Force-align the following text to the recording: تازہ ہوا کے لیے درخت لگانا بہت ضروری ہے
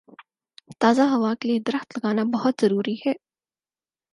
تازہ 0.81 1.01
ہوا 1.11 1.33
کے 1.39 1.47
لیے 1.47 1.59
درخت 1.67 1.97
لگانا 1.97 2.23
بہت 2.33 2.61
ضروری 2.61 2.95
ہے 3.05 3.13